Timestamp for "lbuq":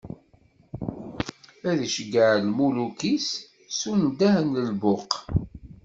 4.69-5.11